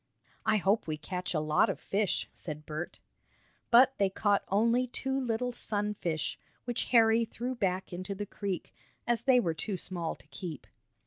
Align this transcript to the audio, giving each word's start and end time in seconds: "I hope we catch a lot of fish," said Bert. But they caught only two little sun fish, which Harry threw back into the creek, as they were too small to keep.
"I 0.47 0.57
hope 0.57 0.87
we 0.87 0.97
catch 0.97 1.35
a 1.35 1.39
lot 1.39 1.69
of 1.69 1.79
fish," 1.79 2.27
said 2.33 2.65
Bert. 2.65 2.97
But 3.69 3.95
they 3.99 4.09
caught 4.09 4.43
only 4.47 4.87
two 4.87 5.19
little 5.21 5.51
sun 5.51 5.93
fish, 5.93 6.39
which 6.65 6.85
Harry 6.85 7.23
threw 7.23 7.53
back 7.53 7.93
into 7.93 8.15
the 8.15 8.25
creek, 8.25 8.73
as 9.05 9.21
they 9.25 9.39
were 9.39 9.53
too 9.53 9.77
small 9.77 10.15
to 10.15 10.25
keep. 10.29 10.65